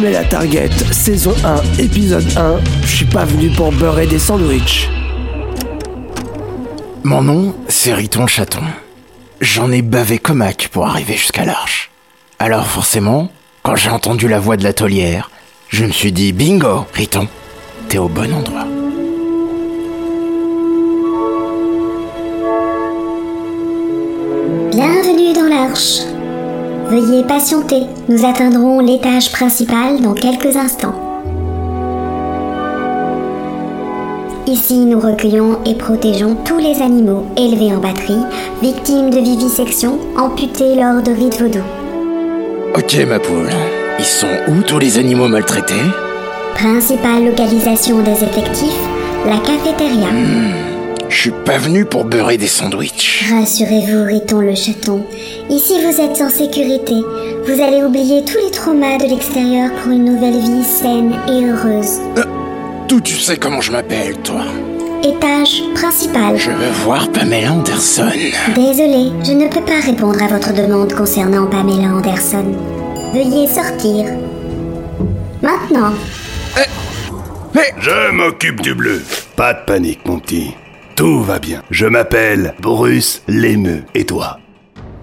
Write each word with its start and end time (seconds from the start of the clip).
Pamela 0.00 0.24
Target, 0.24 0.70
saison 0.92 1.34
1, 1.44 1.78
épisode 1.78 2.24
1. 2.34 2.60
Je 2.84 2.96
suis 2.96 3.04
pas 3.04 3.26
venu 3.26 3.50
pour 3.50 3.70
beurrer 3.70 4.06
des 4.06 4.18
sandwichs. 4.18 4.88
Mon 7.04 7.20
nom, 7.20 7.54
c'est 7.68 7.92
Riton 7.92 8.26
Chaton. 8.26 8.62
J'en 9.42 9.70
ai 9.70 9.82
bavé 9.82 10.18
comac 10.18 10.68
pour 10.72 10.86
arriver 10.86 11.16
jusqu'à 11.16 11.44
l'Arche. 11.44 11.90
Alors 12.38 12.66
forcément, 12.66 13.30
quand 13.62 13.76
j'ai 13.76 13.90
entendu 13.90 14.26
la 14.26 14.40
voix 14.40 14.56
de 14.56 14.64
la 14.64 14.72
taulière, 14.72 15.30
je 15.68 15.84
me 15.84 15.90
suis 15.90 16.12
dit 16.12 16.32
bingo, 16.32 16.86
Riton, 16.94 17.28
t'es 17.90 17.98
au 17.98 18.08
bon 18.08 18.32
endroit. 18.32 18.64
Bienvenue 24.72 25.34
dans 25.34 25.54
l'Arche. 25.54 26.19
Veuillez 26.90 27.22
patienter, 27.22 27.84
nous 28.08 28.24
atteindrons 28.26 28.80
l'étage 28.80 29.30
principal 29.30 30.00
dans 30.00 30.12
quelques 30.12 30.56
instants. 30.56 30.94
Ici, 34.48 34.80
nous 34.86 34.98
recueillons 34.98 35.60
et 35.64 35.76
protégeons 35.76 36.36
tous 36.44 36.58
les 36.58 36.82
animaux 36.82 37.26
élevés 37.36 37.72
en 37.72 37.78
batterie, 37.78 38.18
victimes 38.60 39.10
de 39.10 39.20
vivisection, 39.20 40.00
amputés 40.18 40.74
lors 40.74 41.00
de 41.00 41.12
rites 41.12 41.40
vaudou. 41.40 41.62
Ok 42.74 42.96
ma 43.08 43.20
poule, 43.20 43.50
ils 44.00 44.04
sont 44.04 44.26
où 44.48 44.60
tous 44.62 44.80
les 44.80 44.98
animaux 44.98 45.28
maltraités? 45.28 45.74
Principale 46.56 47.26
localisation 47.26 48.02
des 48.02 48.24
effectifs, 48.24 48.80
la 49.26 49.38
cafétéria. 49.38 50.08
Je 51.10 51.22
suis 51.22 51.32
pas 51.44 51.58
venu 51.58 51.84
pour 51.84 52.04
beurrer 52.04 52.38
des 52.38 52.46
sandwichs. 52.46 53.28
Rassurez-vous, 53.30 54.04
Riton 54.04 54.40
le 54.40 54.54
chaton. 54.54 55.04
Ici, 55.50 55.74
vous 55.84 56.00
êtes 56.00 56.20
en 56.22 56.30
sécurité. 56.30 56.94
Vous 57.46 57.60
allez 57.60 57.82
oublier 57.82 58.24
tous 58.24 58.38
les 58.38 58.52
traumas 58.52 58.96
de 58.96 59.06
l'extérieur 59.06 59.72
pour 59.72 59.90
une 59.92 60.04
nouvelle 60.04 60.38
vie 60.38 60.64
saine 60.64 61.12
et 61.28 61.44
heureuse. 61.44 62.00
D'où 62.88 63.00
tu 63.00 63.16
sais 63.16 63.36
comment 63.36 63.60
je 63.60 63.72
m'appelle, 63.72 64.16
toi? 64.22 64.42
Étage 65.02 65.62
principal. 65.74 66.36
Je 66.36 66.52
veux 66.52 66.70
voir 66.84 67.10
Pamela 67.10 67.52
Anderson. 67.52 68.06
Désolé, 68.54 69.10
je 69.24 69.32
ne 69.32 69.48
peux 69.48 69.64
pas 69.64 69.80
répondre 69.84 70.22
à 70.22 70.28
votre 70.28 70.54
demande 70.54 70.92
concernant 70.94 71.46
Pamela 71.46 71.88
Anderson. 71.88 72.44
Veuillez 73.12 73.48
sortir. 73.48 74.06
Maintenant. 75.42 75.92
Je 77.78 78.12
m'occupe 78.12 78.60
du 78.60 78.74
bleu. 78.74 79.02
Pas 79.34 79.54
de 79.54 79.64
panique, 79.66 80.06
mon 80.06 80.20
petit. 80.20 80.54
Tout 80.96 81.22
va 81.22 81.38
bien. 81.38 81.62
Je 81.70 81.86
m'appelle 81.86 82.54
Bruce 82.60 83.22
Lémeux. 83.28 83.84
Et 83.94 84.04
toi? 84.04 84.38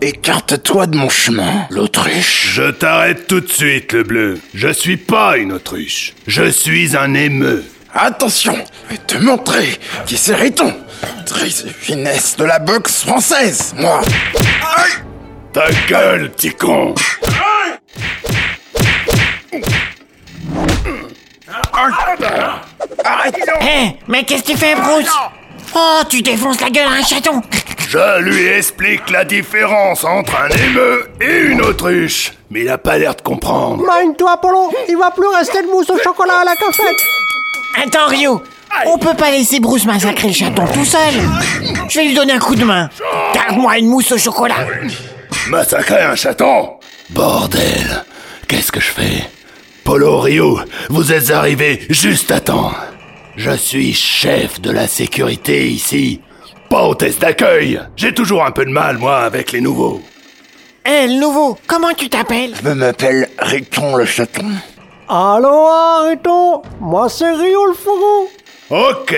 Écarte-toi 0.01 0.85
de 0.85 0.95
mon 0.95 1.09
chemin, 1.09 1.65
l'autruche. 1.71 2.51
Je 2.53 2.69
t'arrête 2.69 3.25
tout 3.27 3.41
de 3.41 3.47
suite, 3.49 3.93
le 3.93 4.03
bleu. 4.03 4.39
Je 4.53 4.67
suis 4.71 4.97
pas 4.97 5.37
une 5.37 5.51
autruche. 5.53 6.13
Je 6.27 6.49
suis 6.51 6.95
un 6.95 7.15
émeu. 7.15 7.65
Attention, 7.95 8.55
je 8.85 8.95
vais 8.95 9.01
te 9.01 9.17
montrer 9.17 9.79
qui 10.05 10.17
c'est 10.17 10.35
Riton. 10.35 10.75
Trice 11.25 11.63
et 11.67 11.69
finesse 11.71 12.37
de 12.37 12.43
la 12.43 12.59
boxe 12.59 13.03
française, 13.03 13.73
moi. 13.75 14.01
Aïe 14.77 15.03
Ta 15.51 15.65
gueule, 15.87 16.29
petit 16.31 16.51
con 16.51 16.93
Arrête 23.03 23.35
Hé, 23.61 23.95
mais 24.07 24.23
qu'est-ce 24.23 24.43
que 24.43 24.51
tu 24.51 24.57
fais, 24.57 24.75
Bruce? 24.75 25.09
Oh, 25.75 26.01
tu 26.09 26.21
défonces 26.21 26.59
la 26.61 26.69
gueule 26.69 26.87
à 26.87 26.91
un 26.91 27.03
chaton. 27.03 27.41
Je 27.89 28.21
lui 28.21 28.47
explique 28.47 29.09
la 29.09 29.23
différence 29.23 30.03
entre 30.03 30.33
un 30.35 30.49
émeu 30.49 31.09
et 31.21 31.39
une 31.51 31.61
autruche. 31.61 32.33
Mais 32.49 32.61
il 32.61 32.69
a 32.69 32.77
pas 32.77 32.97
l'air 32.97 33.15
de 33.15 33.21
comprendre. 33.21 33.77
Mine-toi, 33.83 34.37
Polo, 34.41 34.71
il 34.89 34.97
va 34.97 35.11
plus 35.11 35.27
rester 35.27 35.61
de 35.61 35.67
mousse 35.67 35.89
au 35.89 35.97
chocolat 35.97 36.39
à 36.41 36.45
la 36.45 36.55
cafette. 36.55 36.97
Attends, 37.81 38.07
Rio 38.07 38.41
On 38.85 38.97
peut 38.97 39.13
pas 39.13 39.31
laisser 39.31 39.59
Bruce 39.59 39.85
massacrer 39.85 40.27
le 40.29 40.33
chaton 40.33 40.65
tout 40.73 40.85
seul. 40.85 41.13
Je 41.89 41.99
vais 41.99 42.05
lui 42.05 42.13
donner 42.13 42.33
un 42.33 42.39
coup 42.39 42.55
de 42.55 42.63
main. 42.63 42.89
Garde-moi 43.33 43.77
une 43.77 43.87
mousse 43.87 44.11
au 44.11 44.17
chocolat. 44.17 44.65
Massacrer 45.49 46.01
un 46.01 46.15
chaton? 46.15 46.71
Bordel. 47.11 48.03
Qu'est-ce 48.47 48.71
que 48.71 48.79
je 48.79 48.87
fais? 48.91 49.29
Polo 49.85 50.19
Rio, 50.19 50.59
vous 50.89 51.13
êtes 51.13 51.31
arrivé 51.31 51.85
juste 51.89 52.31
à 52.31 52.41
temps. 52.41 52.71
Je 53.37 53.51
suis 53.51 53.93
chef 53.93 54.59
de 54.61 54.71
la 54.71 54.87
sécurité 54.87 55.67
ici. 55.67 56.21
Pas 56.71 56.87
hôtesse 56.87 57.19
d'accueil. 57.19 57.79
J'ai 57.95 58.11
toujours 58.11 58.43
un 58.43 58.49
peu 58.49 58.65
de 58.65 58.71
mal, 58.71 58.97
moi, 58.97 59.19
avec 59.19 59.51
les 59.51 59.61
nouveaux. 59.61 60.01
Hé, 60.83 61.05
le 61.05 61.19
nouveau, 61.19 61.55
comment 61.67 61.93
tu 61.93 62.09
t'appelles? 62.09 62.55
Je 62.63 62.69
m'appelle 62.69 63.29
Riton 63.37 63.95
le 63.95 64.05
chaton. 64.05 64.47
Allô, 65.07 65.67
Riton? 66.09 66.63
Moi, 66.81 67.09
c'est 67.09 67.29
Rio 67.29 67.67
le 67.67 67.73
fourreau. 67.75 68.29
Ok. 68.71 69.15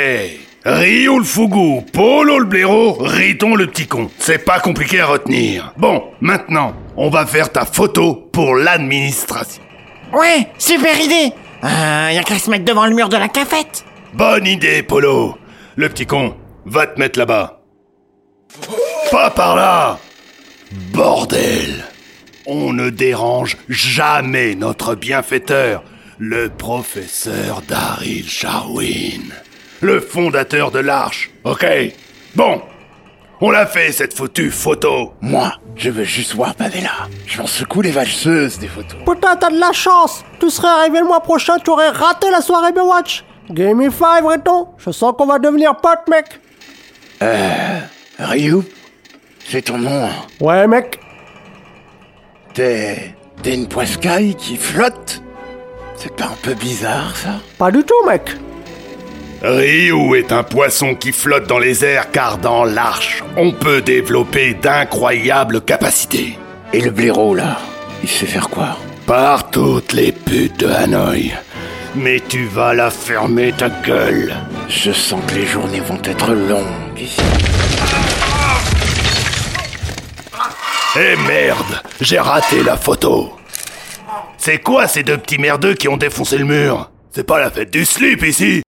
Rio 0.66 1.20
le 1.20 1.24
fougou, 1.24 1.86
Polo 1.94 2.40
le 2.40 2.46
blaireau, 2.46 2.98
Riton 3.00 3.56
le 3.56 3.68
petit 3.68 3.88
con. 3.88 4.10
C'est 4.20 4.44
pas 4.44 4.60
compliqué 4.60 5.00
à 5.00 5.06
retenir. 5.06 5.74
Bon, 5.78 6.04
maintenant, 6.20 6.74
on 6.98 7.10
va 7.10 7.26
faire 7.26 7.54
ta 7.54 7.64
photo 7.64 8.28
pour 8.34 8.56
l'administration. 8.56 9.64
Ouais, 10.12 10.50
super 10.58 11.00
idée 11.00 11.34
euh, 11.64 12.10
y 12.14 12.18
a 12.18 12.24
qu'à 12.24 12.40
se 12.40 12.50
mettre 12.50 12.66
devant 12.66 12.86
le 12.86 12.96
mur 12.96 13.10
de 13.10 13.18
la 13.18 13.28
cafette 13.28 13.84
Bonne 14.14 14.48
idée, 14.48 14.82
Polo. 14.82 15.38
Le 15.76 15.88
petit 15.88 16.08
con, 16.08 16.36
va 16.66 16.88
te 16.88 17.00
mettre 17.00 17.20
là-bas. 17.20 17.62
Pas 19.12 19.30
par 19.30 19.56
là 19.56 20.00
Bordel 20.92 21.86
On 22.46 22.74
ne 22.74 22.90
dérange 22.90 23.58
jamais 23.70 24.56
notre 24.56 24.96
bienfaiteur, 24.96 25.84
le 26.18 26.50
professeur 26.50 27.62
Daryl 27.68 28.28
Sharwin, 28.28 29.32
le 29.82 30.00
fondateur 30.00 30.72
de 30.72 30.80
l'Arche, 30.80 31.30
ok? 31.44 31.66
Bon, 32.36 32.62
on 33.42 33.52
l'a 33.52 33.68
fait 33.68 33.92
cette 33.92 34.16
foutue 34.16 34.52
photo. 34.52 35.14
Moi, 35.22 35.54
je 35.76 35.90
veux 35.90 36.04
juste 36.04 36.34
voir 36.34 36.56
Pamela. 36.56 37.08
Je 37.26 37.40
m'en 37.40 37.48
secoue 37.48 37.82
les 37.82 37.92
valseuses 37.92 38.58
des 38.60 38.68
photos. 38.68 39.00
Putain, 39.06 39.36
t'as 39.36 39.50
de 39.50 39.60
la 39.60 39.72
chance. 39.72 40.26
Tu 40.40 40.50
serais 40.50 40.68
arrivé 40.68 41.00
le 41.00 41.06
mois 41.06 41.22
prochain, 41.22 41.58
tu 41.64 41.70
aurais 41.70 41.90
raté 41.90 42.30
la 42.32 42.42
soirée 42.42 42.74
Watch. 42.76 43.24
Give 43.54 43.76
me 43.76 43.90
five, 43.90 44.26
Riton. 44.26 44.68
Je 44.78 44.92
sens 44.92 45.14
qu'on 45.18 45.26
va 45.26 45.40
devenir 45.40 45.76
potes, 45.78 46.08
mec. 46.10 46.40
Ryu 48.20 48.58
C'est 49.48 49.64
ton 49.64 49.78
nom, 49.78 50.06
hein 50.06 50.12
Ouais, 50.40 50.68
mec. 50.68 51.00
T'es... 52.54 53.16
T'es 53.42 53.56
une 53.56 53.68
poiscaille 53.68 54.36
qui 54.36 54.58
flotte? 54.58 55.22
C'est 55.96 56.14
pas 56.16 56.26
un 56.26 56.38
peu 56.42 56.54
bizarre, 56.54 57.16
ça? 57.16 57.40
Pas 57.58 57.72
du 57.72 57.84
tout, 57.84 58.06
mec. 58.06 58.32
Ryu 59.42 60.18
est 60.18 60.32
un 60.34 60.44
poisson 60.44 60.94
qui 60.96 61.14
flotte 61.14 61.48
dans 61.48 61.60
les 61.60 61.86
airs 61.86 62.12
car 62.12 62.38
dans 62.38 62.66
l'arche, 62.66 63.24
on 63.38 63.52
peut 63.54 63.82
développer 63.82 64.54
d'incroyables 64.56 65.62
capacités. 65.62 66.38
Et 66.74 66.82
le 66.82 66.92
blaireau, 66.92 67.34
là 67.34 67.58
Il 68.04 68.10
sait 68.10 68.26
faire 68.26 68.50
quoi? 68.50 68.78
Par 69.08 69.50
toutes 69.50 69.94
les 69.94 70.12
putes 70.12 70.60
de 70.60 70.68
Hanoï. 70.68 71.34
Mais 71.96 72.20
tu 72.28 72.46
vas 72.46 72.74
la 72.74 72.92
fermer 72.92 73.52
ta 73.52 73.70
gueule. 73.70 74.36
Je 74.68 74.92
sens 74.92 75.22
que 75.28 75.36
les 75.36 75.46
journées 75.46 75.80
vont 75.80 76.00
être 76.04 76.34
longues 76.34 77.00
ici. 77.00 77.22
Eh 80.96 81.16
merde, 81.28 81.82
j'ai 82.02 82.20
raté 82.20 82.64
la 82.64 82.78
photo. 82.78 83.34
C'est 84.38 84.60
quoi 84.60 84.88
ces 84.88 85.04
deux 85.04 85.18
petits 85.18 85.38
merdeux 85.38 85.74
qui 85.74 85.88
ont 85.88 85.98
défoncé 85.98 86.38
le 86.38 86.46
mur? 86.46 86.90
C'est 87.12 87.24
pas 87.24 87.40
la 87.40 87.50
fête 87.52 87.72
du 87.72 87.86
slip 87.86 88.24
ici 88.24 88.62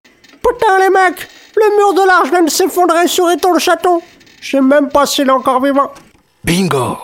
Putain, 0.43 0.79
les 0.79 0.89
mecs. 0.89 1.27
Le 1.55 1.77
mur 1.77 1.93
de 1.93 2.07
l'arche 2.07 2.29
vient 2.29 2.43
de 2.43 2.49
s'effondrer 2.49 3.07
sur 3.07 3.27
Riton 3.27 3.53
le 3.53 3.59
chaton. 3.59 4.01
Je 4.39 4.51
sais 4.51 4.61
même 4.61 4.89
pas 4.89 5.05
s'il 5.05 5.27
est 5.27 5.31
encore 5.31 5.63
vivant. 5.63 5.91
Bingo 6.43 6.97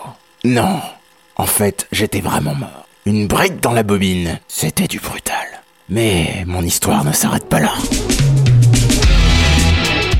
Non. 0.44 0.80
En 1.36 1.46
fait, 1.46 1.86
j'étais 1.92 2.20
vraiment 2.20 2.54
mort. 2.54 2.86
Une 3.06 3.26
brique 3.28 3.60
dans 3.60 3.72
la 3.72 3.82
bobine, 3.84 4.40
c'était 4.48 4.88
du 4.88 4.98
brutal. 4.98 5.36
Mais 5.90 6.44
mon 6.46 6.62
histoire 6.62 7.04
ne 7.04 7.12
s'arrête 7.12 7.48
pas 7.48 7.60
là. 7.60 7.72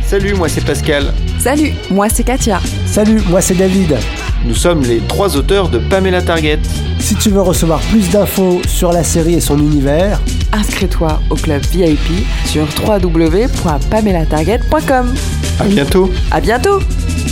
Salut, 0.06 0.34
moi 0.34 0.48
c'est 0.48 0.64
Pascal. 0.64 1.12
Salut, 1.38 1.72
moi 1.90 2.08
c'est 2.08 2.24
Katia. 2.24 2.60
Salut, 2.86 3.20
moi 3.28 3.42
c'est 3.42 3.54
David. 3.54 3.96
Nous 4.44 4.54
sommes 4.54 4.82
les 4.82 5.00
trois 5.00 5.36
auteurs 5.36 5.68
de 5.68 5.78
Pamela 5.78 6.22
Target. 6.22 6.60
Si 7.00 7.16
tu 7.16 7.30
veux 7.30 7.42
recevoir 7.42 7.80
plus 7.90 8.08
d'infos 8.10 8.62
sur 8.66 8.92
la 8.92 9.04
série 9.04 9.34
et 9.34 9.40
son 9.40 9.58
univers, 9.58 10.20
Inscris-toi 10.50 11.20
au 11.28 11.34
club 11.34 11.60
VIP 11.66 12.24
sur 12.46 12.66
www.pamelatarget.com. 12.86 15.14
À 15.60 15.64
bientôt. 15.64 16.10
À 16.30 16.40
bientôt 16.40 16.78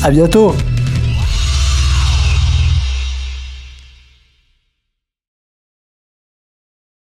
à 0.02 0.10
bientôt 0.10 0.54